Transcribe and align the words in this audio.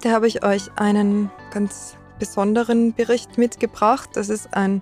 Heute 0.00 0.14
habe 0.14 0.28
ich 0.28 0.42
euch 0.42 0.70
einen 0.76 1.30
ganz 1.50 1.98
besonderen 2.18 2.94
Bericht 2.94 3.36
mitgebracht. 3.36 4.08
Das 4.14 4.30
ist 4.30 4.54
ein 4.54 4.80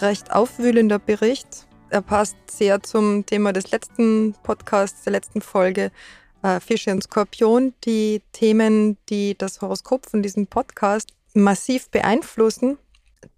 recht 0.00 0.32
aufwühlender 0.32 0.98
Bericht. 0.98 1.66
Er 1.88 2.02
passt 2.02 2.36
sehr 2.50 2.82
zum 2.82 3.24
Thema 3.24 3.54
des 3.54 3.70
letzten 3.70 4.34
Podcasts, 4.42 5.04
der 5.04 5.12
letzten 5.12 5.40
Folge 5.40 5.90
äh, 6.42 6.60
Fische 6.60 6.90
und 6.90 7.02
Skorpion. 7.02 7.72
Die 7.86 8.20
Themen, 8.32 8.98
die 9.08 9.34
das 9.34 9.62
Horoskop 9.62 10.04
von 10.04 10.22
diesem 10.22 10.46
Podcast 10.46 11.14
massiv 11.32 11.88
beeinflussen. 11.88 12.76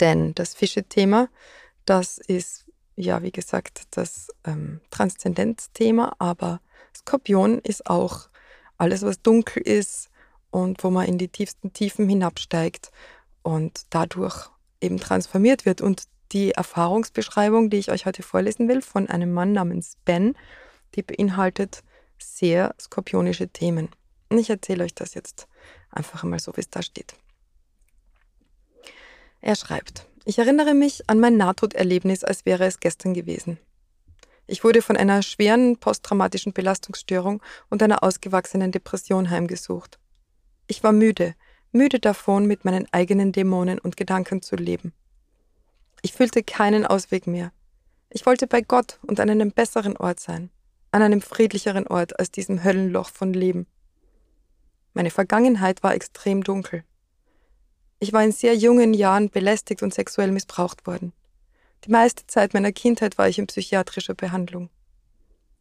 Denn 0.00 0.34
das 0.34 0.54
Fische-Thema, 0.54 1.28
das 1.84 2.18
ist 2.18 2.64
ja, 2.96 3.22
wie 3.22 3.30
gesagt, 3.30 3.82
das 3.92 4.26
ähm, 4.44 4.80
Transzendenzthema, 4.90 6.16
aber 6.18 6.60
Skorpion 6.96 7.60
ist 7.60 7.86
auch 7.86 8.28
alles, 8.76 9.02
was 9.02 9.22
dunkel 9.22 9.62
ist, 9.62 10.08
und 10.52 10.84
wo 10.84 10.90
man 10.90 11.08
in 11.08 11.18
die 11.18 11.28
tiefsten 11.28 11.72
Tiefen 11.72 12.08
hinabsteigt 12.08 12.92
und 13.42 13.86
dadurch 13.90 14.50
eben 14.80 15.00
transformiert 15.00 15.66
wird. 15.66 15.80
Und 15.80 16.04
die 16.30 16.52
Erfahrungsbeschreibung, 16.52 17.70
die 17.70 17.78
ich 17.78 17.90
euch 17.90 18.06
heute 18.06 18.22
vorlesen 18.22 18.68
will, 18.68 18.82
von 18.82 19.08
einem 19.08 19.32
Mann 19.32 19.52
namens 19.52 19.96
Ben, 20.04 20.36
die 20.94 21.02
beinhaltet 21.02 21.82
sehr 22.18 22.74
skorpionische 22.80 23.48
Themen. 23.48 23.88
Und 24.28 24.38
ich 24.38 24.50
erzähle 24.50 24.84
euch 24.84 24.94
das 24.94 25.14
jetzt 25.14 25.48
einfach 25.90 26.22
mal 26.22 26.38
so, 26.38 26.54
wie 26.56 26.60
es 26.60 26.70
da 26.70 26.82
steht. 26.82 27.14
Er 29.40 29.56
schreibt, 29.56 30.06
ich 30.24 30.38
erinnere 30.38 30.74
mich 30.74 31.08
an 31.08 31.18
mein 31.18 31.36
Nahtoderlebnis, 31.36 32.24
als 32.24 32.44
wäre 32.44 32.66
es 32.66 32.78
gestern 32.78 33.14
gewesen. 33.14 33.58
Ich 34.46 34.64
wurde 34.64 34.82
von 34.82 34.96
einer 34.96 35.22
schweren 35.22 35.78
posttraumatischen 35.78 36.52
Belastungsstörung 36.52 37.42
und 37.70 37.82
einer 37.82 38.02
ausgewachsenen 38.02 38.70
Depression 38.70 39.30
heimgesucht. 39.30 39.98
Ich 40.72 40.82
war 40.82 40.92
müde, 40.92 41.34
müde 41.72 42.00
davon, 42.00 42.46
mit 42.46 42.64
meinen 42.64 42.86
eigenen 42.92 43.30
Dämonen 43.30 43.78
und 43.78 43.98
Gedanken 43.98 44.40
zu 44.40 44.56
leben. 44.56 44.94
Ich 46.00 46.14
fühlte 46.14 46.42
keinen 46.42 46.86
Ausweg 46.86 47.26
mehr. 47.26 47.52
Ich 48.08 48.24
wollte 48.24 48.46
bei 48.46 48.62
Gott 48.62 48.98
und 49.02 49.20
an 49.20 49.28
einem 49.28 49.52
besseren 49.52 49.98
Ort 49.98 50.18
sein, 50.18 50.48
an 50.90 51.02
einem 51.02 51.20
friedlicheren 51.20 51.86
Ort 51.88 52.18
als 52.18 52.30
diesem 52.30 52.64
Höllenloch 52.64 53.10
von 53.10 53.34
Leben. 53.34 53.66
Meine 54.94 55.10
Vergangenheit 55.10 55.82
war 55.82 55.94
extrem 55.94 56.42
dunkel. 56.42 56.84
Ich 57.98 58.14
war 58.14 58.24
in 58.24 58.32
sehr 58.32 58.56
jungen 58.56 58.94
Jahren 58.94 59.28
belästigt 59.28 59.82
und 59.82 59.92
sexuell 59.92 60.32
missbraucht 60.32 60.86
worden. 60.86 61.12
Die 61.84 61.90
meiste 61.90 62.26
Zeit 62.26 62.54
meiner 62.54 62.72
Kindheit 62.72 63.18
war 63.18 63.28
ich 63.28 63.38
in 63.38 63.46
psychiatrischer 63.46 64.14
Behandlung. 64.14 64.70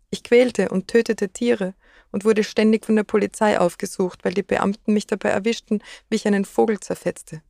Ich 0.09 0.23
quälte 0.23 0.69
und 0.69 0.87
tötete 0.87 1.27
Tiere 1.27 1.73
und 2.11 2.25
wurde 2.25 2.43
ständig 2.43 2.85
von 2.85 2.95
der 2.95 3.03
Polizei 3.03 3.59
aufgesucht, 3.59 4.23
weil 4.23 4.33
die 4.33 4.43
Beamten 4.43 4.93
mich 4.93 5.07
dabei 5.07 5.29
erwischten, 5.29 5.79
wie 6.09 6.15
ich 6.15 6.27
einen 6.27 6.45
Vogel 6.45 6.79
zerfetzte. 6.79 7.41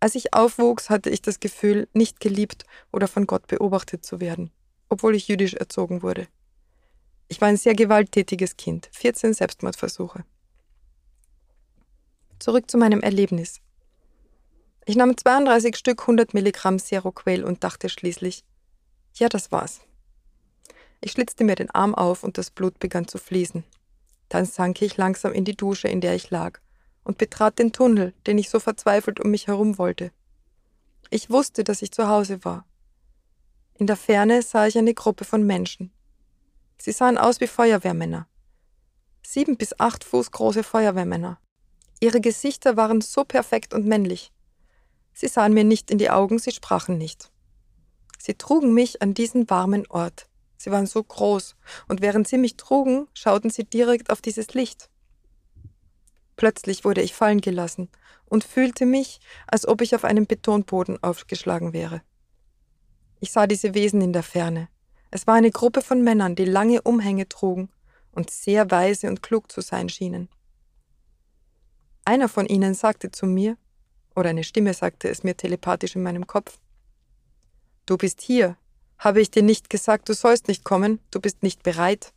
Als 0.00 0.14
ich 0.14 0.32
aufwuchs, 0.32 0.88
hatte 0.88 1.10
ich 1.10 1.20
das 1.20 1.40
Gefühl, 1.40 1.86
nicht 1.92 2.20
geliebt 2.20 2.64
oder 2.90 3.06
von 3.06 3.26
Gott 3.26 3.46
beobachtet 3.46 4.04
zu 4.04 4.18
werden, 4.20 4.50
obwohl 4.88 5.14
ich 5.14 5.28
jüdisch 5.28 5.54
erzogen 5.54 6.02
wurde. 6.02 6.26
Ich 7.28 7.40
war 7.40 7.48
ein 7.48 7.58
sehr 7.58 7.74
gewalttätiges 7.74 8.56
Kind, 8.56 8.88
14 8.92 9.34
Selbstmordversuche. 9.34 10.24
Zurück 12.38 12.70
zu 12.70 12.78
meinem 12.78 13.00
Erlebnis. 13.00 13.60
Ich 14.86 14.96
nahm 14.96 15.16
32 15.16 15.76
Stück 15.76 16.00
100 16.00 16.32
Milligramm 16.32 16.78
Seroquel 16.78 17.44
und 17.44 17.62
dachte 17.62 17.90
schließlich, 17.90 18.44
ja, 19.14 19.28
das 19.28 19.52
war's. 19.52 19.80
Ich 21.00 21.12
schlitzte 21.12 21.44
mir 21.44 21.54
den 21.54 21.70
Arm 21.70 21.94
auf 21.94 22.24
und 22.24 22.36
das 22.36 22.50
Blut 22.50 22.78
begann 22.78 23.08
zu 23.08 23.18
fließen. 23.18 23.64
Dann 24.28 24.44
sank 24.44 24.82
ich 24.82 24.96
langsam 24.96 25.32
in 25.32 25.44
die 25.44 25.56
Dusche, 25.56 25.88
in 25.88 26.00
der 26.00 26.14
ich 26.14 26.30
lag, 26.30 26.60
und 27.04 27.18
betrat 27.18 27.58
den 27.58 27.72
Tunnel, 27.72 28.14
den 28.26 28.38
ich 28.38 28.50
so 28.50 28.60
verzweifelt 28.60 29.20
um 29.20 29.30
mich 29.30 29.46
herum 29.46 29.78
wollte. 29.78 30.12
Ich 31.10 31.30
wusste, 31.30 31.64
dass 31.64 31.82
ich 31.82 31.90
zu 31.90 32.06
Hause 32.06 32.44
war. 32.44 32.64
In 33.74 33.86
der 33.86 33.96
Ferne 33.96 34.42
sah 34.42 34.66
ich 34.66 34.76
eine 34.78 34.94
Gruppe 34.94 35.24
von 35.24 35.44
Menschen. 35.44 35.90
Sie 36.78 36.92
sahen 36.92 37.18
aus 37.18 37.40
wie 37.40 37.46
Feuerwehrmänner. 37.46 38.28
Sieben 39.26 39.56
bis 39.56 39.78
acht 39.80 40.04
Fuß 40.04 40.30
große 40.30 40.62
Feuerwehrmänner. 40.62 41.38
Ihre 42.00 42.20
Gesichter 42.20 42.76
waren 42.76 43.00
so 43.00 43.24
perfekt 43.24 43.74
und 43.74 43.86
männlich. 43.86 44.32
Sie 45.12 45.28
sahen 45.28 45.52
mir 45.52 45.64
nicht 45.64 45.90
in 45.90 45.98
die 45.98 46.10
Augen, 46.10 46.38
sie 46.38 46.52
sprachen 46.52 46.98
nicht. 46.98 47.30
Sie 48.18 48.34
trugen 48.34 48.72
mich 48.72 49.02
an 49.02 49.14
diesen 49.14 49.50
warmen 49.50 49.86
Ort. 49.88 50.29
Sie 50.60 50.70
waren 50.70 50.84
so 50.84 51.02
groß, 51.02 51.56
und 51.88 52.02
während 52.02 52.28
sie 52.28 52.36
mich 52.36 52.58
trugen, 52.58 53.08
schauten 53.14 53.48
sie 53.48 53.64
direkt 53.64 54.10
auf 54.10 54.20
dieses 54.20 54.52
Licht. 54.52 54.90
Plötzlich 56.36 56.84
wurde 56.84 57.00
ich 57.00 57.14
fallen 57.14 57.40
gelassen 57.40 57.88
und 58.26 58.44
fühlte 58.44 58.84
mich, 58.84 59.20
als 59.46 59.66
ob 59.66 59.80
ich 59.80 59.94
auf 59.94 60.04
einem 60.04 60.26
Betonboden 60.26 61.02
aufgeschlagen 61.02 61.72
wäre. 61.72 62.02
Ich 63.20 63.32
sah 63.32 63.46
diese 63.46 63.72
Wesen 63.72 64.02
in 64.02 64.12
der 64.12 64.22
Ferne. 64.22 64.68
Es 65.10 65.26
war 65.26 65.34
eine 65.34 65.50
Gruppe 65.50 65.80
von 65.80 66.04
Männern, 66.04 66.36
die 66.36 66.44
lange 66.44 66.82
Umhänge 66.82 67.26
trugen 67.26 67.70
und 68.12 68.28
sehr 68.28 68.70
weise 68.70 69.08
und 69.08 69.22
klug 69.22 69.50
zu 69.50 69.62
sein 69.62 69.88
schienen. 69.88 70.28
Einer 72.04 72.28
von 72.28 72.44
ihnen 72.44 72.74
sagte 72.74 73.10
zu 73.10 73.24
mir, 73.24 73.56
oder 74.14 74.28
eine 74.28 74.44
Stimme 74.44 74.74
sagte 74.74 75.08
es 75.08 75.24
mir 75.24 75.38
telepathisch 75.38 75.96
in 75.96 76.02
meinem 76.02 76.26
Kopf, 76.26 76.58
Du 77.86 77.96
bist 77.96 78.20
hier, 78.20 78.58
habe 79.00 79.20
ich 79.20 79.30
dir 79.30 79.42
nicht 79.42 79.70
gesagt, 79.70 80.08
du 80.08 80.14
sollst 80.14 80.46
nicht 80.46 80.62
kommen, 80.62 81.00
du 81.10 81.20
bist 81.20 81.42
nicht 81.42 81.62
bereit? 81.62 82.12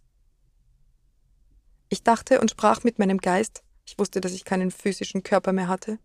Ich 1.89 2.03
dachte 2.03 2.41
und 2.41 2.51
sprach 2.51 2.83
mit 2.83 2.99
meinem 2.99 3.19
Geist, 3.19 3.63
ich 3.85 3.97
wusste, 3.97 4.19
dass 4.19 4.33
ich 4.33 4.43
keinen 4.43 4.69
physischen 4.69 5.23
Körper 5.23 5.53
mehr 5.53 5.69
hatte. 5.69 5.97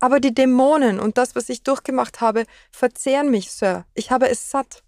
Aber 0.00 0.18
die 0.18 0.32
Dämonen 0.32 0.98
und 0.98 1.18
das, 1.18 1.36
was 1.36 1.48
ich 1.48 1.62
durchgemacht 1.62 2.20
habe, 2.20 2.44
verzehren 2.70 3.30
mich, 3.30 3.50
Sir. 3.50 3.84
Ich 3.94 4.10
habe 4.10 4.28
es 4.30 4.50
satt. 4.50 4.82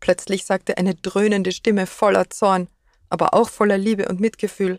Plötzlich 0.00 0.44
sagte 0.44 0.76
eine 0.76 0.94
dröhnende 0.94 1.52
Stimme 1.52 1.86
voller 1.86 2.28
Zorn, 2.28 2.68
aber 3.08 3.32
auch 3.32 3.48
voller 3.48 3.78
Liebe 3.78 4.08
und 4.08 4.20
Mitgefühl. 4.20 4.78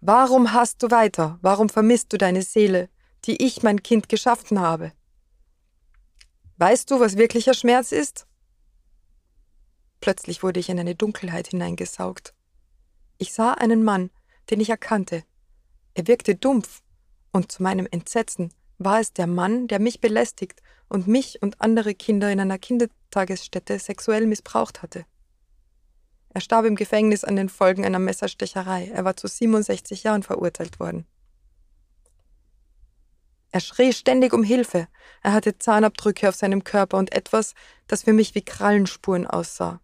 Warum 0.00 0.52
hast 0.52 0.82
du 0.82 0.90
weiter? 0.90 1.38
Warum 1.42 1.68
vermisst 1.68 2.12
du 2.12 2.18
deine 2.18 2.42
Seele, 2.42 2.88
die 3.26 3.44
ich, 3.44 3.62
mein 3.62 3.82
Kind, 3.82 4.08
geschaffen 4.08 4.60
habe? 4.60 4.92
Weißt 6.56 6.90
du, 6.90 7.00
was 7.00 7.16
wirklicher 7.16 7.54
Schmerz 7.54 7.90
ist? 7.90 8.26
Plötzlich 10.00 10.42
wurde 10.42 10.60
ich 10.60 10.68
in 10.68 10.78
eine 10.78 10.94
Dunkelheit 10.94 11.48
hineingesaugt. 11.48 12.34
Ich 13.18 13.32
sah 13.32 13.54
einen 13.54 13.82
Mann, 13.82 14.10
den 14.50 14.60
ich 14.60 14.70
erkannte. 14.70 15.24
Er 15.94 16.06
wirkte 16.06 16.34
dumpf, 16.36 16.82
und 17.32 17.50
zu 17.50 17.62
meinem 17.62 17.88
Entsetzen 17.90 18.52
war 18.78 19.00
es 19.00 19.12
der 19.12 19.26
Mann, 19.26 19.66
der 19.66 19.80
mich 19.80 20.00
belästigt 20.00 20.62
und 20.88 21.08
mich 21.08 21.42
und 21.42 21.60
andere 21.60 21.94
Kinder 21.94 22.30
in 22.30 22.38
einer 22.38 22.58
Kindertagesstätte 22.58 23.78
sexuell 23.78 24.26
missbraucht 24.26 24.82
hatte. 24.82 25.06
Er 26.30 26.40
starb 26.40 26.66
im 26.66 26.76
Gefängnis 26.76 27.24
an 27.24 27.36
den 27.36 27.48
Folgen 27.48 27.84
einer 27.84 27.98
Messerstecherei. 27.98 28.88
Er 28.92 29.04
war 29.04 29.16
zu 29.16 29.26
67 29.26 30.02
Jahren 30.04 30.22
verurteilt 30.22 30.78
worden. 30.78 31.06
Er 33.54 33.60
schrie 33.60 33.92
ständig 33.92 34.32
um 34.32 34.42
Hilfe. 34.42 34.88
Er 35.22 35.32
hatte 35.32 35.56
Zahnabdrücke 35.56 36.28
auf 36.28 36.34
seinem 36.34 36.64
Körper 36.64 36.98
und 36.98 37.14
etwas, 37.14 37.54
das 37.86 38.02
für 38.02 38.12
mich 38.12 38.34
wie 38.34 38.42
Krallenspuren 38.42 39.28
aussah. 39.28 39.80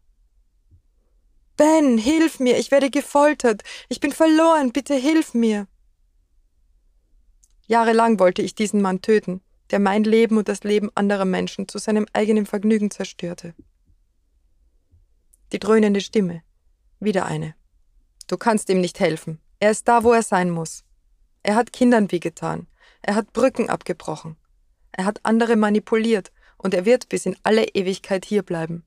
Ben, 1.57 1.97
hilf 1.97 2.41
mir, 2.41 2.59
ich 2.59 2.73
werde 2.73 2.91
gefoltert. 2.91 3.63
Ich 3.89 4.01
bin 4.01 4.11
verloren, 4.11 4.73
bitte 4.73 4.97
hilf 4.97 5.35
mir. 5.35 5.69
Jahrelang 7.69 8.19
wollte 8.19 8.43
ich 8.43 8.57
diesen 8.57 8.83
Mann 8.83 9.03
töten, 9.03 9.41
der 9.71 9.79
mein 9.79 10.03
Leben 10.03 10.37
und 10.37 10.49
das 10.49 10.65
Leben 10.65 10.91
anderer 10.97 11.25
Menschen 11.25 11.69
zu 11.69 11.79
seinem 11.79 12.07
eigenen 12.13 12.47
Vergnügen 12.47 12.91
zerstörte. 12.91 13.55
Die 15.53 15.61
dröhnende 15.61 16.01
Stimme. 16.01 16.43
Wieder 16.99 17.25
eine. 17.25 17.55
Du 18.27 18.37
kannst 18.37 18.69
ihm 18.69 18.81
nicht 18.81 18.99
helfen. 18.99 19.39
Er 19.61 19.71
ist 19.71 19.87
da, 19.87 20.03
wo 20.03 20.13
er 20.13 20.25
sein 20.25 20.51
muss. 20.51 20.83
Er 21.45 21.55
hat 21.55 21.73
Kindern 21.73 22.11
wehgetan. 22.11 22.67
Er 23.03 23.15
hat 23.15 23.33
Brücken 23.33 23.69
abgebrochen. 23.69 24.37
Er 24.93 25.05
hat 25.05 25.21
andere 25.23 25.57
manipuliert 25.57 26.33
und 26.59 26.75
er 26.75 26.85
wird 26.85 27.09
bis 27.09 27.27
in 27.27 27.37
alle 27.43 27.65
Ewigkeit 27.69 28.25
hierbleiben. 28.25 28.85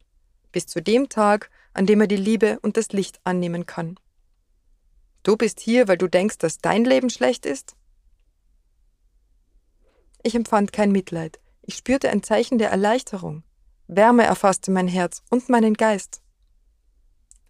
Bis 0.52 0.68
zu 0.68 0.82
dem 0.82 1.10
Tag, 1.10 1.50
an 1.74 1.86
dem 1.86 2.02
er 2.02 2.08
die 2.08 2.16
Liebe 2.16 2.60
und 2.62 2.78
das 2.78 2.92
Licht 2.92 3.20
annehmen 3.24 3.66
kann. 3.66 4.00
Du 5.24 5.38
bist 5.38 5.60
hier, 5.60 5.88
weil 5.88 5.98
du 5.98 6.08
denkst, 6.08 6.38
dass 6.38 6.60
dein 6.60 6.84
Leben 6.84 7.10
schlecht 7.10 7.46
ist? 7.46 7.76
Ich 10.22 10.36
empfand 10.36 10.72
kein 10.74 10.92
Mitleid. 10.92 11.40
Ich 11.62 11.76
spürte 11.76 12.10
ein 12.10 12.24
Zeichen 12.24 12.58
der 12.58 12.70
Erleichterung. 12.70 13.44
Wärme 13.88 14.24
erfasste 14.24 14.72
mein 14.72 14.88
Herz 14.88 15.24
und 15.30 15.50
meinen 15.50 15.74
Geist. 15.74 16.22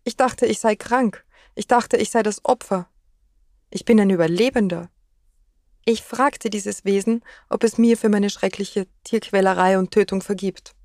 Ich 0.04 0.18
dachte, 0.18 0.46
ich 0.46 0.60
sei 0.60 0.76
krank. 0.76 1.26
Ich 1.56 1.68
dachte, 1.68 1.98
ich 1.98 2.12
sei 2.12 2.24
das 2.24 2.46
Opfer. 2.46 2.88
Ich 3.70 3.86
bin 3.86 4.00
ein 4.00 4.10
Überlebender. 4.10 4.90
Ich 5.86 6.02
fragte 6.02 6.50
dieses 6.50 6.86
Wesen, 6.86 7.24
ob 7.50 7.64
es 7.64 7.78
mir 7.78 7.98
für 7.98 8.10
meine 8.10 8.30
schreckliche 8.30 8.88
Tierquälerei 9.04 9.78
und 9.78 9.92
Tötung 9.92 10.22
vergibt. 10.22 10.76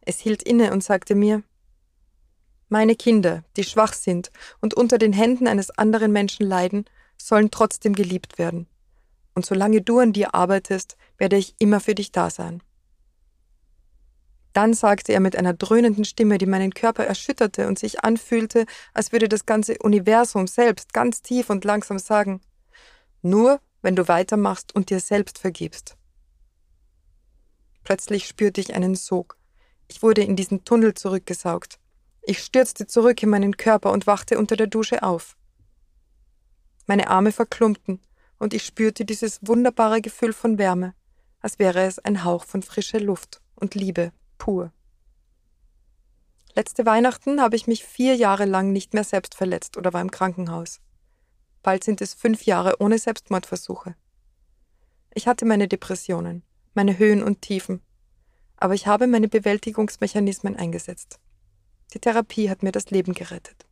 Es 0.00 0.20
hielt 0.20 0.42
inne 0.42 0.72
und 0.72 0.84
sagte 0.84 1.14
mir, 1.14 1.42
meine 2.68 2.94
Kinder, 2.94 3.44
die 3.56 3.64
schwach 3.64 3.94
sind 3.94 4.30
und 4.60 4.74
unter 4.74 4.98
den 4.98 5.12
Händen 5.12 5.48
eines 5.48 5.70
anderen 5.70 6.12
Menschen 6.12 6.46
leiden, 6.46 6.84
sollen 7.16 7.50
trotzdem 7.50 7.94
geliebt 7.94 8.38
werden. 8.38 8.68
Und 9.34 9.46
solange 9.46 9.80
du 9.80 9.98
an 9.98 10.12
dir 10.12 10.34
arbeitest, 10.34 10.96
werde 11.16 11.36
ich 11.36 11.54
immer 11.58 11.80
für 11.80 11.94
dich 11.94 12.12
da 12.12 12.30
sein. 12.30 12.62
Dann 14.52 14.74
sagte 14.74 15.12
er 15.12 15.20
mit 15.20 15.36
einer 15.36 15.54
dröhnenden 15.54 16.04
Stimme, 16.04 16.38
die 16.38 16.46
meinen 16.46 16.74
Körper 16.74 17.04
erschütterte 17.04 17.68
und 17.68 17.78
sich 17.78 18.04
anfühlte, 18.04 18.66
als 18.92 19.12
würde 19.12 19.28
das 19.28 19.46
ganze 19.46 19.78
Universum 19.78 20.46
selbst 20.46 20.92
ganz 20.92 21.22
tief 21.22 21.50
und 21.50 21.64
langsam 21.64 21.98
sagen, 21.98 22.40
nur 23.22 23.60
wenn 23.82 23.96
du 23.96 24.08
weitermachst 24.08 24.74
und 24.74 24.90
dir 24.90 25.00
selbst 25.00 25.38
vergibst. 25.38 25.96
Plötzlich 27.84 28.26
spürte 28.26 28.60
ich 28.60 28.74
einen 28.74 28.94
Sog. 28.94 29.36
Ich 29.88 30.02
wurde 30.02 30.22
in 30.22 30.36
diesen 30.36 30.64
Tunnel 30.64 30.94
zurückgesaugt. 30.94 31.78
Ich 32.22 32.40
stürzte 32.40 32.86
zurück 32.86 33.22
in 33.22 33.30
meinen 33.30 33.56
Körper 33.56 33.92
und 33.92 34.06
wachte 34.06 34.38
unter 34.38 34.56
der 34.56 34.66
Dusche 34.66 35.02
auf. 35.02 35.36
Meine 36.86 37.08
Arme 37.08 37.32
verklumpten 37.32 38.00
und 38.38 38.54
ich 38.54 38.64
spürte 38.64 39.04
dieses 39.04 39.38
wunderbare 39.42 40.00
Gefühl 40.00 40.32
von 40.32 40.58
Wärme, 40.58 40.94
als 41.40 41.58
wäre 41.58 41.82
es 41.84 41.98
ein 41.98 42.24
Hauch 42.24 42.44
von 42.44 42.62
frischer 42.62 43.00
Luft 43.00 43.40
und 43.54 43.74
Liebe 43.74 44.12
pur. 44.38 44.72
Letzte 46.54 46.86
Weihnachten 46.86 47.40
habe 47.40 47.56
ich 47.56 47.66
mich 47.66 47.84
vier 47.84 48.16
Jahre 48.16 48.44
lang 48.44 48.72
nicht 48.72 48.92
mehr 48.92 49.04
selbst 49.04 49.34
verletzt 49.34 49.76
oder 49.76 49.92
war 49.92 50.00
im 50.00 50.10
Krankenhaus. 50.10 50.80
Bald 51.68 51.84
sind 51.84 52.00
es 52.00 52.14
fünf 52.14 52.46
Jahre 52.46 52.80
ohne 52.80 52.98
Selbstmordversuche. 52.98 53.94
Ich 55.12 55.28
hatte 55.28 55.44
meine 55.44 55.68
Depressionen, 55.68 56.42
meine 56.72 56.96
Höhen 56.96 57.22
und 57.22 57.42
Tiefen, 57.42 57.82
aber 58.56 58.72
ich 58.72 58.86
habe 58.86 59.06
meine 59.06 59.28
Bewältigungsmechanismen 59.28 60.56
eingesetzt. 60.56 61.20
Die 61.92 61.98
Therapie 61.98 62.48
hat 62.48 62.62
mir 62.62 62.72
das 62.72 62.90
Leben 62.90 63.12
gerettet. 63.12 63.66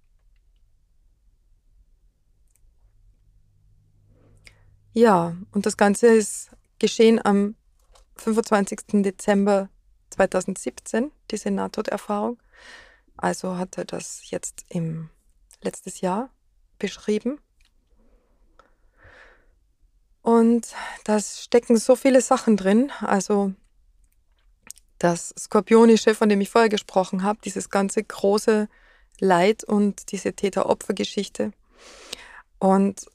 Ja, 4.93 5.35
und 5.53 5.65
das 5.65 5.79
Ganze 5.79 6.09
ist 6.09 6.51
geschehen 6.79 7.19
am 7.25 7.55
25. 8.17 9.03
Dezember 9.03 9.71
2017, 10.11 11.13
diese 11.31 11.51
Nahtoderfahrung. 11.51 12.37
Also 13.17 13.57
hat 13.57 13.79
er 13.79 13.87
das 13.87 14.31
jetzt 14.31 14.67
im 14.69 15.09
letztes 15.63 16.03
Jahr 16.03 16.29
beschrieben. 16.79 17.41
Und 20.27 20.75
da 21.05 21.21
stecken 21.21 21.77
so 21.77 21.95
viele 21.95 22.21
Sachen 22.21 22.57
drin. 22.57 22.91
Also 23.01 23.53
das 24.99 25.33
Skorpionische, 25.39 26.17
von 26.17 26.29
dem 26.29 26.41
ich 26.41 26.51
vorher 26.51 26.69
gesprochen 26.69 27.23
habe, 27.23 27.39
dieses 27.45 27.71
ganze 27.71 28.03
große 28.03 28.69
Leid 29.21 29.63
und 29.63 30.11
diese 30.11 30.33
Täter-Opfer-Geschichte. 30.33 31.53
Und 32.59 33.07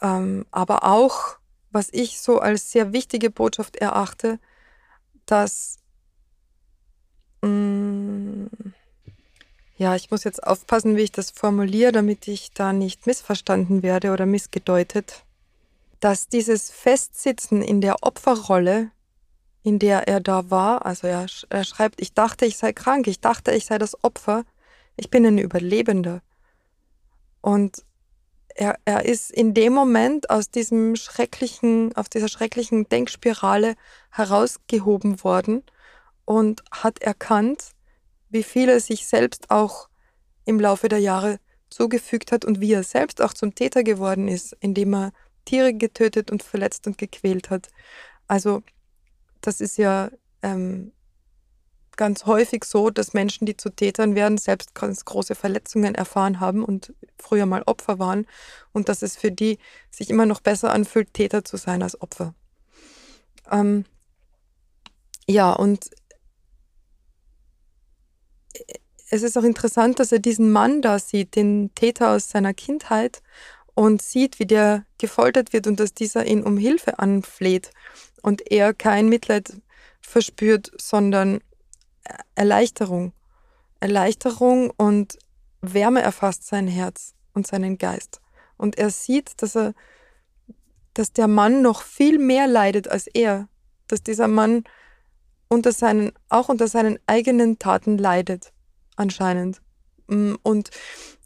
ähm, 0.00 0.46
aber 0.50 0.84
auch, 0.84 1.36
was 1.72 1.90
ich 1.92 2.22
so 2.22 2.38
als 2.38 2.72
sehr 2.72 2.94
wichtige 2.94 3.28
Botschaft 3.28 3.76
erachte, 3.76 4.38
dass 5.26 5.76
mh, 7.42 7.48
mm, 7.50 8.50
ja, 9.76 9.94
ich 9.94 10.10
muss 10.10 10.24
jetzt 10.24 10.42
aufpassen, 10.42 10.96
wie 10.96 11.02
ich 11.02 11.12
das 11.12 11.32
formuliere, 11.32 11.92
damit 11.92 12.28
ich 12.28 12.50
da 12.54 12.72
nicht 12.72 13.06
missverstanden 13.06 13.82
werde 13.82 14.10
oder 14.10 14.24
missgedeutet 14.24 15.26
dass 16.00 16.28
dieses 16.28 16.70
Festsitzen 16.70 17.62
in 17.62 17.80
der 17.80 18.02
Opferrolle, 18.02 18.90
in 19.62 19.78
der 19.78 20.08
er 20.08 20.20
da 20.20 20.50
war, 20.50 20.86
also 20.86 21.06
er, 21.06 21.26
er 21.50 21.64
schreibt, 21.64 22.00
ich 22.00 22.14
dachte, 22.14 22.46
ich 22.46 22.56
sei 22.56 22.72
krank, 22.72 23.06
ich 23.06 23.20
dachte, 23.20 23.52
ich 23.52 23.66
sei 23.66 23.78
das 23.78 24.02
Opfer, 24.02 24.44
ich 24.96 25.10
bin 25.10 25.26
ein 25.26 25.38
Überlebender. 25.38 26.22
Und 27.42 27.84
er, 28.54 28.78
er 28.84 29.04
ist 29.04 29.30
in 29.30 29.54
dem 29.54 29.72
Moment 29.72 30.30
aus 30.30 30.50
diesem 30.50 30.96
schrecklichen, 30.96 31.94
aus 31.96 32.08
dieser 32.10 32.28
schrecklichen 32.28 32.88
Denkspirale 32.88 33.74
herausgehoben 34.10 35.22
worden 35.22 35.62
und 36.24 36.62
hat 36.70 37.00
erkannt, 37.02 37.70
wie 38.28 38.42
viel 38.42 38.68
er 38.68 38.80
sich 38.80 39.06
selbst 39.06 39.50
auch 39.50 39.88
im 40.44 40.58
Laufe 40.58 40.88
der 40.88 40.98
Jahre 40.98 41.38
zugefügt 41.68 42.32
hat 42.32 42.44
und 42.44 42.60
wie 42.60 42.72
er 42.72 42.82
selbst 42.82 43.22
auch 43.22 43.32
zum 43.32 43.54
Täter 43.54 43.82
geworden 43.82 44.28
ist, 44.28 44.56
indem 44.60 44.94
er 44.94 45.12
Tiere 45.44 45.74
getötet 45.74 46.30
und 46.30 46.42
verletzt 46.42 46.86
und 46.86 46.98
gequält 46.98 47.50
hat. 47.50 47.68
Also 48.26 48.62
das 49.40 49.60
ist 49.60 49.78
ja 49.78 50.10
ähm, 50.42 50.92
ganz 51.96 52.24
häufig 52.26 52.64
so, 52.64 52.90
dass 52.90 53.12
Menschen, 53.12 53.44
die 53.46 53.56
zu 53.56 53.68
Tätern 53.70 54.14
werden, 54.14 54.38
selbst 54.38 54.74
ganz 54.74 55.04
große 55.04 55.34
Verletzungen 55.34 55.94
erfahren 55.94 56.40
haben 56.40 56.64
und 56.64 56.94
früher 57.18 57.46
mal 57.46 57.62
Opfer 57.66 57.98
waren 57.98 58.26
und 58.72 58.88
dass 58.88 59.02
es 59.02 59.16
für 59.16 59.30
die 59.30 59.58
sich 59.90 60.08
immer 60.10 60.26
noch 60.26 60.40
besser 60.40 60.72
anfühlt, 60.72 61.12
Täter 61.12 61.44
zu 61.44 61.56
sein 61.56 61.82
als 61.82 62.00
Opfer. 62.00 62.34
Ähm, 63.50 63.84
ja, 65.26 65.52
und 65.52 65.90
es 69.10 69.22
ist 69.22 69.36
auch 69.36 69.42
interessant, 69.42 69.98
dass 69.98 70.12
er 70.12 70.20
diesen 70.20 70.52
Mann 70.52 70.82
da 70.82 70.98
sieht, 70.98 71.36
den 71.36 71.74
Täter 71.74 72.12
aus 72.12 72.30
seiner 72.30 72.54
Kindheit, 72.54 73.22
und 73.74 74.02
sieht, 74.02 74.38
wie 74.38 74.46
der 74.46 74.84
gefoltert 74.98 75.52
wird 75.52 75.66
und 75.66 75.80
dass 75.80 75.94
dieser 75.94 76.26
ihn 76.26 76.42
um 76.42 76.56
Hilfe 76.56 76.98
anfleht 76.98 77.70
und 78.22 78.50
er 78.50 78.74
kein 78.74 79.08
Mitleid 79.08 79.54
verspürt, 80.00 80.70
sondern 80.80 81.40
Erleichterung. 82.34 83.12
Erleichterung 83.80 84.70
und 84.76 85.18
Wärme 85.62 86.02
erfasst 86.02 86.46
sein 86.46 86.68
Herz 86.68 87.14
und 87.34 87.46
seinen 87.46 87.78
Geist. 87.78 88.20
Und 88.56 88.76
er 88.78 88.90
sieht, 88.90 89.42
dass 89.42 89.56
er, 89.56 89.74
dass 90.94 91.12
der 91.12 91.28
Mann 91.28 91.62
noch 91.62 91.82
viel 91.82 92.18
mehr 92.18 92.46
leidet 92.46 92.88
als 92.88 93.06
er, 93.06 93.48
dass 93.88 94.02
dieser 94.02 94.28
Mann 94.28 94.64
unter 95.48 95.72
seinen, 95.72 96.12
auch 96.28 96.48
unter 96.48 96.68
seinen 96.68 96.98
eigenen 97.06 97.58
Taten 97.58 97.98
leidet, 97.98 98.52
anscheinend. 98.96 99.60
Mm, 100.06 100.34
und 100.42 100.70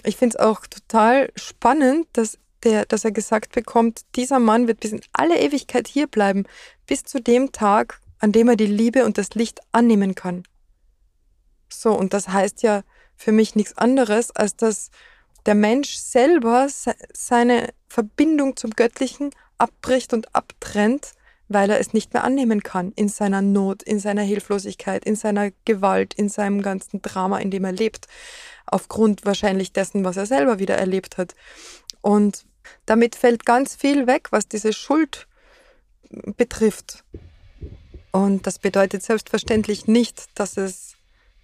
ich 0.05 0.17
finde 0.17 0.37
es 0.37 0.45
auch 0.45 0.67
total 0.67 1.33
spannend, 1.37 2.07
dass 2.13 2.39
der, 2.63 2.87
dass 2.87 3.05
er 3.05 3.13
gesagt 3.13 3.53
bekommt, 3.53 4.03
dieser 4.17 4.39
Mann 4.39 4.67
wird 4.67 4.81
bis 4.81 4.93
in 4.93 5.03
alle 5.13 5.39
Ewigkeit 5.39 5.87
hier 5.89 6.07
bleiben, 6.07 6.45
bis 6.87 7.05
zu 7.05 7.21
dem 7.21 7.53
Tag, 7.53 8.01
an 8.19 8.33
dem 8.33 8.49
er 8.49 8.57
die 8.57 8.67
Liebe 8.67 9.05
und 9.05 9.19
das 9.19 9.35
Licht 9.35 9.61
annehmen 9.73 10.15
kann. 10.15 10.45
So, 11.69 11.93
und 11.93 12.15
das 12.15 12.29
heißt 12.29 12.63
ja 12.63 12.83
für 13.17 13.33
mich 13.33 13.55
nichts 13.55 13.77
anderes, 13.77 14.31
als 14.31 14.57
dass 14.57 14.91
der 15.47 15.55
Mensch 15.55 15.97
selber 15.97 16.69
seine 17.13 17.69
Verbindung 17.89 18.57
zum 18.57 18.71
Göttlichen 18.71 19.31
abbricht 19.59 20.13
und 20.13 20.35
abtrennt, 20.35 21.13
weil 21.49 21.71
er 21.71 21.79
es 21.79 21.93
nicht 21.93 22.13
mehr 22.15 22.25
annehmen 22.25 22.63
kann 22.63 22.93
in 22.97 23.09
seiner 23.09 23.43
Not, 23.43 23.83
in 23.83 23.99
seiner 23.99 24.23
Hilflosigkeit, 24.23 25.05
in 25.05 25.17
seiner 25.17 25.51
Gewalt, 25.65 26.15
in 26.15 26.29
seinem 26.29 26.63
ganzen 26.63 27.03
Drama, 27.03 27.39
in 27.39 27.51
dem 27.51 27.65
er 27.65 27.73
lebt, 27.73 28.07
aufgrund 28.67 29.25
wahrscheinlich 29.25 29.73
dessen, 29.73 30.05
was 30.05 30.17
er 30.17 30.27
selber 30.27 30.59
wieder 30.59 30.77
erlebt 30.77 31.19
hat. 31.19 31.35
Und 32.01 32.45
damit 32.87 33.15
fällt 33.15 33.45
ganz 33.45 33.75
viel 33.75 34.07
weg, 34.07 34.29
was 34.31 34.49
diese 34.49 34.73
Schuld 34.73 35.27
betrifft. 36.37 37.05
Und 38.13 38.47
das 38.47 38.59
bedeutet 38.59 39.03
selbstverständlich 39.03 39.87
nicht, 39.87 40.27
dass 40.35 40.57
es 40.57 40.95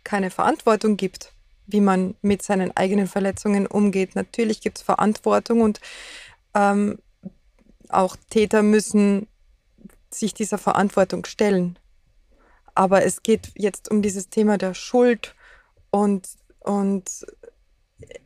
keine 0.04 0.30
Verantwortung 0.30 0.96
gibt, 0.96 1.32
wie 1.66 1.80
man 1.80 2.14
mit 2.22 2.42
seinen 2.42 2.76
eigenen 2.76 3.06
Verletzungen 3.06 3.66
umgeht. 3.66 4.14
Natürlich 4.14 4.60
gibt 4.60 4.78
es 4.78 4.82
Verantwortung 4.82 5.60
und 5.60 5.80
ähm, 6.54 6.98
auch 7.88 8.16
Täter 8.30 8.62
müssen 8.62 9.26
sich 10.10 10.34
dieser 10.34 10.58
Verantwortung 10.58 11.24
stellen. 11.24 11.78
Aber 12.74 13.04
es 13.04 13.22
geht 13.22 13.52
jetzt 13.56 13.90
um 13.90 14.02
dieses 14.02 14.28
Thema 14.28 14.58
der 14.58 14.74
Schuld 14.74 15.34
und, 15.90 16.28
und 16.60 17.26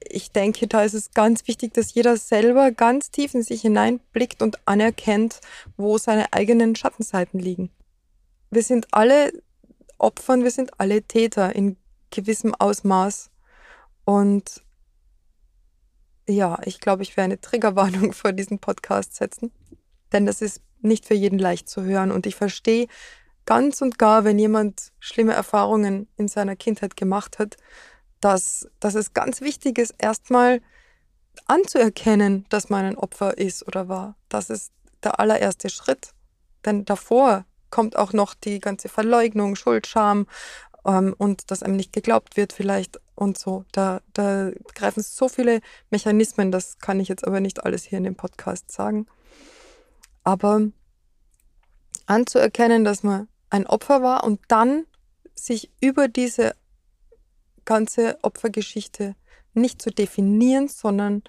ich 0.01 0.31
denke, 0.33 0.67
da 0.67 0.85
ist 0.85 0.95
es 0.95 1.13
ganz 1.13 1.47
wichtig, 1.49 1.75
dass 1.75 1.95
jeder 1.95 2.17
selber 2.17 2.71
ganz 2.71 3.11
tief 3.11 3.35
in 3.35 3.43
sich 3.43 3.63
hineinblickt 3.63 4.43
und 4.43 4.59
anerkennt, 4.67 5.41
wo 5.77 5.99
seine 5.99 6.33
eigenen 6.33 6.77
Schattenseiten 6.77 7.41
liegen. 7.41 7.71
Wir 8.51 8.63
sind 8.63 8.87
alle 8.93 9.33
Opfern, 9.99 10.45
wir 10.45 10.51
sind 10.51 10.79
alle 10.79 11.03
Täter 11.03 11.55
in 11.55 11.77
gewissem 12.11 12.55
Ausmaß. 12.55 13.31
Und 14.05 14.63
ja, 16.29 16.59
ich 16.65 16.81
glaube, 16.81 17.03
ich 17.03 17.17
werde 17.17 17.25
eine 17.25 17.41
Triggerwarnung 17.41 18.13
vor 18.15 18.33
diesen 18.33 18.59
Podcast 18.59 19.17
setzen, 19.17 19.51
denn 20.13 20.27
das 20.27 20.41
ist 20.41 20.61
nicht 20.85 21.07
für 21.07 21.15
jeden 21.15 21.39
leicht 21.39 21.69
zu 21.69 21.83
hören. 21.83 22.13
Und 22.13 22.27
ich 22.27 22.37
verstehe 22.37 22.87
ganz 23.47 23.83
und 23.83 23.99
gar, 23.99 24.25
wenn 24.25 24.39
jemand 24.39 24.93
schlimme 25.01 25.33
Erfahrungen 25.33 26.09
in 26.17 26.29
seiner 26.29 26.57
Kindheit 26.57 26.97
gemacht 26.97 27.39
hat, 27.39 27.57
dass, 28.21 28.69
dass 28.81 28.95
es 28.95 29.13
ganz 29.13 29.41
wichtig 29.41 29.79
ist, 29.79 29.95
erstmal 29.99 30.61
anzuerkennen, 31.47 32.47
dass 32.49 32.71
man 32.71 32.85
ein 32.85 32.97
Opfer 32.97 33.37
ist 33.37 33.67
oder 33.67 33.89
war. 33.89 34.17
Das 34.29 34.51
ist 34.51 34.73
der 35.03 35.21
allererste 35.21 35.69
Schritt. 35.69 36.11
Denn 36.65 36.85
davor 36.85 37.45
kommt 37.71 37.97
auch 37.97 38.13
noch 38.13 38.35
die 38.35 38.61
ganze 38.61 38.89
Verleugnung, 38.89 39.57
Schuld, 39.57 39.87
Scham 39.87 40.27
ähm, 40.87 41.15
und 41.19 41.51
dass 41.51 41.63
einem 41.63 41.77
nicht 41.77 41.93
geglaubt 41.93 42.37
wird 42.37 42.53
vielleicht 42.53 43.01
und 43.15 43.39
so. 43.39 43.65
Da, 43.73 44.01
da 44.13 44.51
greifen 44.75 45.03
so 45.03 45.29
viele 45.29 45.61
Mechanismen, 45.91 46.51
das 46.51 46.79
kann 46.79 47.01
ich 47.01 47.09
jetzt 47.09 47.27
aber 47.27 47.41
nicht 47.41 47.65
alles 47.65 47.85
hier 47.85 47.99
in 47.99 48.05
dem 48.05 48.17
Podcast 48.17 48.71
sagen. 48.71 49.07
Aber 50.25 50.61
anzuerkennen, 52.07 52.85
dass 52.85 53.03
man 53.03 53.29
ein 53.51 53.67
Opfer 53.67 54.03
war 54.03 54.25
und 54.25 54.41
dann 54.49 54.87
sich 55.35 55.71
über 55.81 56.09
diese 56.09 56.55
ganze 57.65 58.19
Opfergeschichte 58.23 59.15
nicht 59.53 59.81
zu 59.81 59.91
definieren, 59.91 60.69
sondern 60.69 61.23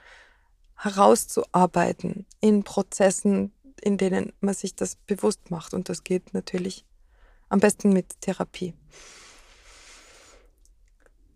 herauszuarbeiten 0.75 2.25
in 2.41 2.63
Prozessen, 2.63 3.53
in 3.81 3.97
denen 3.97 4.33
man 4.39 4.53
sich 4.53 4.75
das 4.75 4.95
bewusst 4.95 5.51
macht. 5.51 5.73
Und 5.73 5.89
das 5.89 6.03
geht 6.03 6.33
natürlich 6.33 6.85
am 7.49 7.59
besten 7.59 7.93
mit 7.93 8.21
Therapie. 8.21 8.73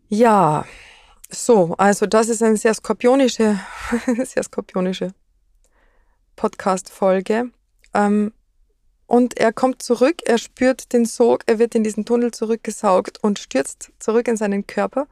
Ja, 0.10 0.66
so, 1.30 1.76
also 1.78 2.08
das 2.08 2.30
ist 2.30 2.42
eine 2.42 2.58
sehr 2.58 2.74
skorpionische, 2.74 3.60
sehr 4.26 4.44
skorpionische 4.44 5.14
Podcast-Folge. 6.40 7.52
Ähm, 7.94 8.32
und 9.08 9.38
er 9.38 9.52
kommt 9.52 9.82
zurück, 9.82 10.22
er 10.26 10.38
spürt 10.38 10.94
den 10.94 11.04
Sog, 11.04 11.44
er 11.48 11.60
wird 11.60 11.76
in 11.76 11.84
diesen 11.84 12.06
Tunnel 12.06 12.32
zurückgesaugt 12.32 13.22
und 13.22 13.40
stürzt 13.40 13.92
zurück 14.00 14.30
in 14.30 14.38
seinen 14.38 14.66
Körper. 14.66 15.08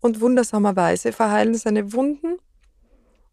Und 0.00 0.20
wundersamerweise 0.20 1.12
verheilen 1.12 1.54
seine 1.54 1.94
Wunden 1.94 2.36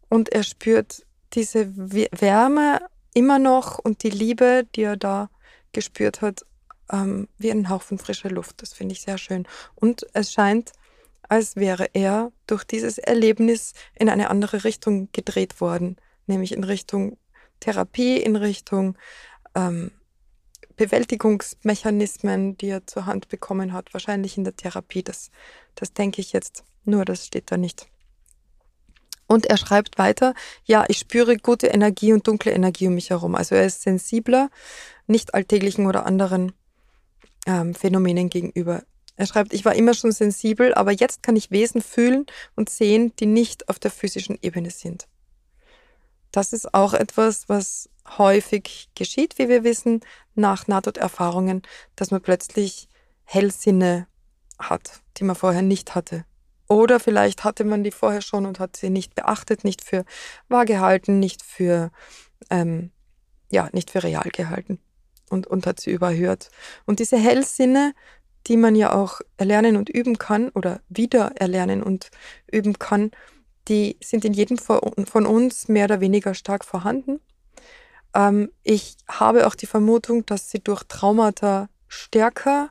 und 0.08 0.30
er 0.30 0.42
spürt 0.42 1.04
diese 1.34 1.76
Wärme 1.76 2.80
immer 3.12 3.38
noch 3.38 3.78
und 3.78 4.02
die 4.04 4.10
Liebe, 4.10 4.66
die 4.74 4.82
er 4.82 4.96
da 4.96 5.28
gespürt 5.72 6.22
hat, 6.22 6.46
ähm, 6.90 7.28
wie 7.36 7.50
ein 7.50 7.68
Hauch 7.68 7.82
von 7.82 7.98
frischer 7.98 8.30
Luft. 8.30 8.62
Das 8.62 8.72
finde 8.72 8.94
ich 8.94 9.02
sehr 9.02 9.18
schön. 9.18 9.46
Und 9.74 10.06
es 10.14 10.32
scheint, 10.32 10.72
als 11.28 11.56
wäre 11.56 11.90
er 11.92 12.32
durch 12.46 12.64
dieses 12.64 12.96
Erlebnis 12.96 13.74
in 13.94 14.08
eine 14.08 14.30
andere 14.30 14.64
Richtung 14.64 15.10
gedreht 15.12 15.60
worden, 15.60 15.96
nämlich 16.26 16.52
in 16.52 16.64
Richtung 16.64 17.18
Therapie, 17.64 18.18
in 18.18 18.36
Richtung 18.36 18.96
ähm, 19.54 19.90
Bewältigungsmechanismen, 20.76 22.58
die 22.58 22.68
er 22.68 22.86
zur 22.86 23.06
Hand 23.06 23.28
bekommen 23.28 23.72
hat, 23.72 23.94
wahrscheinlich 23.94 24.36
in 24.36 24.44
der 24.44 24.56
Therapie. 24.56 25.02
Das, 25.02 25.30
das 25.74 25.92
denke 25.92 26.20
ich 26.20 26.32
jetzt 26.32 26.64
nur, 26.84 27.04
das 27.04 27.26
steht 27.26 27.50
da 27.50 27.56
nicht. 27.56 27.86
Und 29.26 29.46
er 29.46 29.56
schreibt 29.56 29.96
weiter, 29.96 30.34
ja, 30.64 30.84
ich 30.88 30.98
spüre 30.98 31.38
gute 31.38 31.68
Energie 31.68 32.12
und 32.12 32.26
dunkle 32.26 32.52
Energie 32.52 32.88
um 32.88 32.94
mich 32.94 33.08
herum. 33.10 33.34
Also 33.34 33.54
er 33.54 33.64
ist 33.64 33.82
sensibler, 33.82 34.50
nicht 35.06 35.32
alltäglichen 35.32 35.86
oder 35.86 36.04
anderen 36.04 36.52
ähm, 37.46 37.74
Phänomenen 37.74 38.28
gegenüber. 38.28 38.82
Er 39.16 39.26
schreibt, 39.26 39.54
ich 39.54 39.64
war 39.64 39.74
immer 39.74 39.94
schon 39.94 40.12
sensibel, 40.12 40.74
aber 40.74 40.92
jetzt 40.92 41.22
kann 41.22 41.36
ich 41.36 41.50
Wesen 41.50 41.80
fühlen 41.80 42.26
und 42.56 42.68
sehen, 42.68 43.14
die 43.18 43.26
nicht 43.26 43.68
auf 43.70 43.78
der 43.78 43.90
physischen 43.90 44.38
Ebene 44.42 44.70
sind. 44.70 45.06
Das 46.34 46.52
ist 46.52 46.74
auch 46.74 46.94
etwas, 46.94 47.48
was 47.48 47.88
häufig 48.18 48.88
geschieht, 48.96 49.38
wie 49.38 49.48
wir 49.48 49.62
wissen, 49.62 50.00
nach 50.34 50.66
Nahtoderfahrungen, 50.66 51.62
dass 51.94 52.10
man 52.10 52.22
plötzlich 52.22 52.88
Hellsinne 53.22 54.08
hat, 54.58 55.00
die 55.16 55.22
man 55.22 55.36
vorher 55.36 55.62
nicht 55.62 55.94
hatte. 55.94 56.24
Oder 56.66 56.98
vielleicht 56.98 57.44
hatte 57.44 57.62
man 57.62 57.84
die 57.84 57.92
vorher 57.92 58.20
schon 58.20 58.46
und 58.46 58.58
hat 58.58 58.76
sie 58.76 58.90
nicht 58.90 59.14
beachtet, 59.14 59.62
nicht 59.62 59.84
für 59.84 60.04
wahr 60.48 60.64
gehalten, 60.64 61.20
nicht 61.20 61.40
für, 61.40 61.92
ähm, 62.50 62.90
ja, 63.48 63.68
nicht 63.72 63.92
für 63.92 64.02
real 64.02 64.28
gehalten 64.32 64.80
und, 65.30 65.46
und 65.46 65.68
hat 65.68 65.78
sie 65.78 65.92
überhört. 65.92 66.50
Und 66.84 66.98
diese 66.98 67.16
Hellsinne, 67.16 67.94
die 68.48 68.56
man 68.56 68.74
ja 68.74 68.92
auch 68.92 69.20
erlernen 69.36 69.76
und 69.76 69.88
üben 69.88 70.18
kann 70.18 70.48
oder 70.48 70.80
wieder 70.88 71.36
erlernen 71.36 71.80
und 71.80 72.10
üben 72.50 72.76
kann, 72.76 73.12
die 73.68 73.96
sind 74.02 74.24
in 74.24 74.32
jedem 74.32 74.58
von 74.58 75.26
uns 75.26 75.68
mehr 75.68 75.86
oder 75.86 76.00
weniger 76.00 76.34
stark 76.34 76.64
vorhanden. 76.64 77.20
Ähm, 78.14 78.50
ich 78.62 78.96
habe 79.08 79.46
auch 79.46 79.54
die 79.54 79.66
Vermutung, 79.66 80.26
dass 80.26 80.50
sie 80.50 80.60
durch 80.60 80.84
Traumata 80.84 81.68
stärker, 81.88 82.70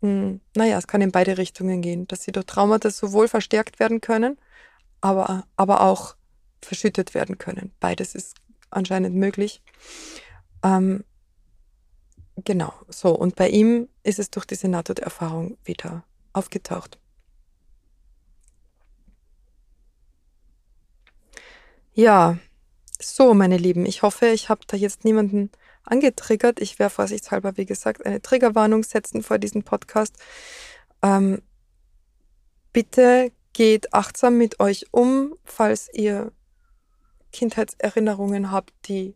mh, 0.00 0.08
hm, 0.08 0.40
naja, 0.56 0.78
es 0.78 0.86
kann 0.86 1.00
in 1.00 1.12
beide 1.12 1.38
Richtungen 1.38 1.82
gehen, 1.82 2.06
dass 2.08 2.22
sie 2.22 2.32
durch 2.32 2.46
Traumata 2.46 2.90
sowohl 2.90 3.28
verstärkt 3.28 3.80
werden 3.80 4.00
können, 4.00 4.38
aber, 5.00 5.44
aber 5.56 5.80
auch 5.82 6.16
verschüttet 6.62 7.14
werden 7.14 7.38
können. 7.38 7.72
Beides 7.80 8.14
ist 8.14 8.36
anscheinend 8.70 9.16
möglich. 9.16 9.62
Ähm, 10.62 11.04
Genau, 12.44 12.72
so. 12.88 13.10
Und 13.10 13.36
bei 13.36 13.48
ihm 13.48 13.88
ist 14.02 14.18
es 14.18 14.30
durch 14.30 14.46
diese 14.46 14.68
Nahtoderfahrung 14.68 15.58
wieder 15.64 16.04
aufgetaucht. 16.32 16.98
Ja, 21.94 22.38
so, 23.00 23.34
meine 23.34 23.56
Lieben, 23.56 23.86
ich 23.86 24.02
hoffe, 24.02 24.26
ich 24.26 24.48
habe 24.48 24.60
da 24.66 24.76
jetzt 24.76 25.04
niemanden 25.04 25.50
angetriggert. 25.84 26.60
Ich 26.60 26.78
werde 26.78 26.94
vorsichtshalber, 26.94 27.56
wie 27.56 27.66
gesagt, 27.66 28.06
eine 28.06 28.22
Triggerwarnung 28.22 28.84
setzen 28.84 29.22
vor 29.22 29.38
diesem 29.38 29.62
Podcast. 29.62 30.16
Ähm, 31.02 31.42
bitte 32.72 33.32
geht 33.52 33.92
achtsam 33.92 34.38
mit 34.38 34.60
euch 34.60 34.86
um, 34.92 35.34
falls 35.44 35.88
ihr 35.92 36.32
Kindheitserinnerungen 37.32 38.50
habt, 38.50 38.72
die 38.86 39.14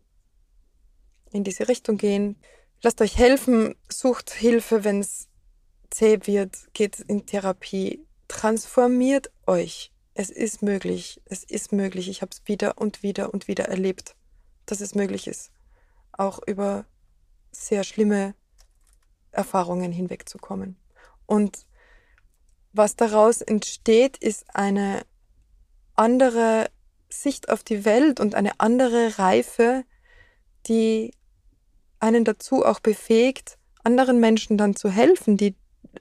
in 1.30 1.44
diese 1.44 1.68
Richtung 1.68 1.96
gehen. 1.96 2.36
Lasst 2.82 3.00
euch 3.00 3.16
helfen, 3.16 3.74
sucht 3.88 4.30
Hilfe, 4.30 4.84
wenn 4.84 5.00
es 5.00 5.28
zäh 5.90 6.18
wird, 6.24 6.56
geht 6.72 7.00
in 7.00 7.26
Therapie, 7.26 8.04
transformiert 8.28 9.30
euch. 9.46 9.93
Es 10.14 10.30
ist 10.30 10.62
möglich, 10.62 11.20
es 11.24 11.42
ist 11.42 11.72
möglich. 11.72 12.08
Ich 12.08 12.22
habe 12.22 12.30
es 12.32 12.42
wieder 12.46 12.78
und 12.78 13.02
wieder 13.02 13.34
und 13.34 13.48
wieder 13.48 13.64
erlebt, 13.64 14.14
dass 14.64 14.80
es 14.80 14.94
möglich 14.94 15.26
ist, 15.26 15.50
auch 16.12 16.40
über 16.46 16.86
sehr 17.50 17.82
schlimme 17.84 18.34
Erfahrungen 19.32 19.90
hinwegzukommen. 19.90 20.76
Und 21.26 21.66
was 22.72 22.96
daraus 22.96 23.40
entsteht, 23.40 24.16
ist 24.16 24.44
eine 24.54 25.04
andere 25.94 26.70
Sicht 27.08 27.48
auf 27.48 27.62
die 27.62 27.84
Welt 27.84 28.20
und 28.20 28.34
eine 28.34 28.60
andere 28.60 29.18
Reife, 29.18 29.84
die 30.66 31.12
einen 31.98 32.24
dazu 32.24 32.64
auch 32.64 32.80
befähigt, 32.80 33.58
anderen 33.82 34.20
Menschen 34.20 34.58
dann 34.58 34.76
zu 34.76 34.90
helfen, 34.90 35.36
die 35.36 35.56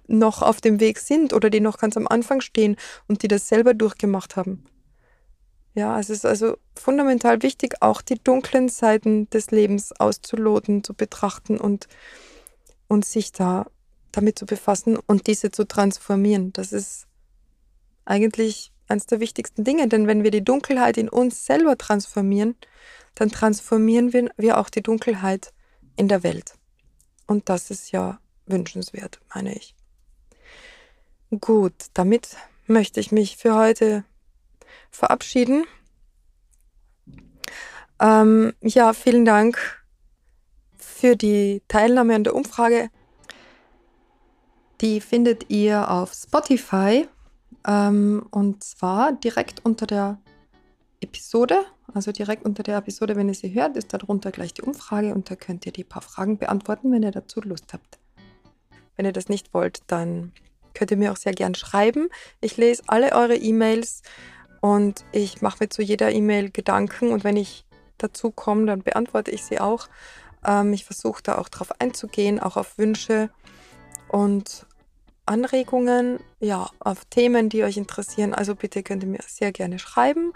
noch 0.07 0.41
auf 0.41 0.61
dem 0.61 0.79
Weg 0.79 0.99
sind 0.99 1.33
oder 1.33 1.49
die 1.49 1.59
noch 1.59 1.77
ganz 1.77 1.97
am 1.97 2.07
Anfang 2.07 2.41
stehen 2.41 2.75
und 3.07 3.23
die 3.23 3.27
das 3.27 3.47
selber 3.47 3.73
durchgemacht 3.73 4.35
haben. 4.35 4.65
Ja, 5.75 5.99
es 5.99 6.09
ist 6.09 6.25
also 6.25 6.57
fundamental 6.75 7.41
wichtig, 7.41 7.81
auch 7.81 8.01
die 8.01 8.23
dunklen 8.23 8.69
Seiten 8.69 9.29
des 9.31 9.49
Lebens 9.49 9.91
auszuloten, 9.91 10.83
zu 10.83 10.93
betrachten 10.93 11.57
und, 11.57 11.87
und 12.87 13.05
sich 13.05 13.31
da 13.31 13.65
damit 14.11 14.37
zu 14.37 14.45
befassen 14.45 14.97
und 14.97 15.25
diese 15.25 15.49
zu 15.49 15.67
transformieren. 15.67 16.53
Das 16.53 16.71
ist 16.71 17.07
eigentlich 18.05 18.71
eines 18.87 19.07
der 19.07 19.19
wichtigsten 19.19 19.63
Dinge, 19.63 19.87
denn 19.87 20.05
wenn 20.05 20.23
wir 20.23 20.29
die 20.29 20.43
Dunkelheit 20.43 20.97
in 20.97 21.09
uns 21.09 21.45
selber 21.45 21.77
transformieren, 21.77 22.55
dann 23.15 23.29
transformieren 23.29 24.13
wir, 24.13 24.29
wir 24.37 24.59
auch 24.59 24.69
die 24.69 24.83
Dunkelheit 24.83 25.53
in 25.95 26.07
der 26.07 26.21
Welt. 26.21 26.53
Und 27.25 27.49
das 27.49 27.71
ist 27.71 27.91
ja 27.91 28.19
wünschenswert, 28.45 29.19
meine 29.33 29.55
ich. 29.55 29.75
Gut, 31.39 31.73
damit 31.93 32.35
möchte 32.67 32.99
ich 32.99 33.11
mich 33.11 33.37
für 33.37 33.55
heute 33.55 34.03
verabschieden. 34.91 35.65
Ähm, 37.99 38.53
ja, 38.61 38.93
vielen 38.93 39.25
Dank 39.25 39.83
für 40.75 41.15
die 41.15 41.61
Teilnahme 41.67 42.15
an 42.15 42.23
der 42.23 42.35
Umfrage. 42.35 42.89
Die 44.81 45.01
findet 45.01 45.49
ihr 45.49 45.89
auf 45.89 46.13
Spotify 46.13 47.07
Ähm, 47.65 48.27
und 48.31 48.61
zwar 48.63 49.13
direkt 49.13 49.65
unter 49.65 49.87
der 49.87 50.19
Episode, 50.99 51.63
also 51.93 52.11
direkt 52.11 52.43
unter 52.45 52.63
der 52.63 52.77
Episode, 52.77 53.15
wenn 53.15 53.29
ihr 53.29 53.35
sie 53.35 53.53
hört, 53.53 53.77
ist 53.77 53.93
darunter 53.93 54.31
gleich 54.31 54.53
die 54.53 54.63
Umfrage 54.63 55.13
und 55.13 55.31
da 55.31 55.35
könnt 55.37 55.65
ihr 55.65 55.71
die 55.71 55.85
paar 55.85 56.01
Fragen 56.01 56.37
beantworten, 56.37 56.91
wenn 56.91 57.03
ihr 57.03 57.11
dazu 57.11 57.39
Lust 57.41 57.71
habt. 57.71 57.99
Wenn 58.97 59.05
ihr 59.05 59.13
das 59.13 59.29
nicht 59.29 59.53
wollt, 59.53 59.79
dann 59.87 60.33
könnt 60.73 60.91
ihr 60.91 60.97
mir 60.97 61.11
auch 61.11 61.17
sehr 61.17 61.33
gern 61.33 61.55
schreiben. 61.55 62.09
Ich 62.41 62.57
lese 62.57 62.83
alle 62.87 63.13
eure 63.13 63.35
E-Mails 63.35 64.01
und 64.61 65.03
ich 65.11 65.41
mache 65.41 65.57
mir 65.61 65.69
zu 65.69 65.81
jeder 65.81 66.11
E-Mail 66.11 66.51
Gedanken 66.51 67.11
und 67.11 67.23
wenn 67.23 67.37
ich 67.37 67.65
dazu 67.97 68.31
komme, 68.31 68.65
dann 68.65 68.81
beantworte 68.81 69.31
ich 69.31 69.43
sie 69.43 69.59
auch. 69.59 69.87
Ähm, 70.45 70.73
ich 70.73 70.85
versuche 70.85 71.23
da 71.23 71.37
auch 71.37 71.49
drauf 71.49 71.79
einzugehen, 71.79 72.39
auch 72.39 72.57
auf 72.57 72.77
Wünsche 72.77 73.29
und 74.07 74.65
Anregungen, 75.25 76.19
ja, 76.39 76.69
auf 76.79 77.05
Themen, 77.05 77.49
die 77.49 77.63
euch 77.63 77.77
interessieren. 77.77 78.33
Also 78.33 78.55
bitte 78.55 78.83
könnt 78.83 79.03
ihr 79.03 79.09
mir 79.09 79.21
sehr 79.25 79.53
gerne 79.53 79.79
schreiben 79.79 80.33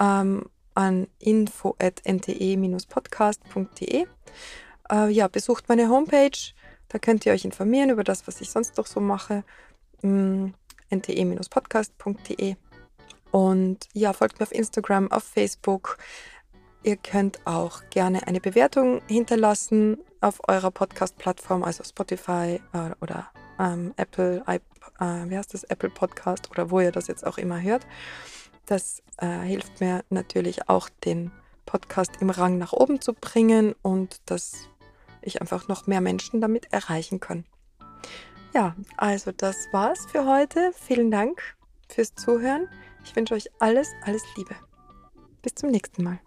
ähm, 0.00 0.46
an 0.74 1.06
info.nte-podcast.de. 1.18 4.06
Äh, 4.90 5.10
ja, 5.10 5.28
besucht 5.28 5.68
meine 5.68 5.90
Homepage, 5.90 6.30
da 6.88 6.98
könnt 6.98 7.26
ihr 7.26 7.32
euch 7.32 7.44
informieren 7.44 7.90
über 7.90 8.04
das, 8.04 8.26
was 8.26 8.40
ich 8.40 8.48
sonst 8.50 8.78
noch 8.78 8.86
so 8.86 9.00
mache. 9.00 9.44
Nte-podcast.de. 10.02 12.56
Und 13.30 13.88
ja, 13.94 14.12
folgt 14.12 14.38
mir 14.38 14.44
auf 14.44 14.52
Instagram, 14.52 15.10
auf 15.10 15.24
Facebook. 15.24 15.96
Ihr 16.82 16.96
könnt 16.96 17.46
auch 17.46 17.82
gerne 17.90 18.26
eine 18.26 18.40
Bewertung 18.40 19.00
hinterlassen 19.06 19.98
auf 20.20 20.40
eurer 20.48 20.70
Podcast-Plattform, 20.70 21.62
also 21.62 21.84
Spotify 21.84 22.60
äh, 22.72 22.90
oder 23.00 23.28
ähm, 23.58 23.94
Apple, 23.96 24.42
äh, 24.46 24.58
wie 25.00 25.36
heißt 25.36 25.54
das, 25.54 25.64
Apple 25.64 25.90
Podcast 25.90 26.50
oder 26.50 26.70
wo 26.70 26.80
ihr 26.80 26.92
das 26.92 27.06
jetzt 27.06 27.26
auch 27.26 27.38
immer 27.38 27.60
hört. 27.60 27.86
Das 28.66 29.02
äh, 29.18 29.40
hilft 29.40 29.80
mir 29.80 30.04
natürlich 30.10 30.68
auch, 30.68 30.88
den 31.04 31.30
Podcast 31.66 32.12
im 32.20 32.30
Rang 32.30 32.58
nach 32.58 32.72
oben 32.72 33.00
zu 33.00 33.14
bringen 33.14 33.74
und 33.82 34.20
dass 34.26 34.68
ich 35.22 35.40
einfach 35.40 35.68
noch 35.68 35.86
mehr 35.86 36.00
Menschen 36.00 36.40
damit 36.40 36.72
erreichen 36.72 37.20
kann. 37.20 37.44
Ja, 38.54 38.76
also 38.98 39.32
das 39.32 39.68
war's 39.72 40.04
für 40.06 40.26
heute. 40.26 40.72
Vielen 40.74 41.10
Dank 41.10 41.56
fürs 41.88 42.14
Zuhören. 42.14 42.68
Ich 43.04 43.16
wünsche 43.16 43.34
euch 43.34 43.48
alles, 43.60 43.88
alles 44.04 44.22
Liebe. 44.36 44.54
Bis 45.40 45.54
zum 45.54 45.70
nächsten 45.70 46.02
Mal. 46.04 46.20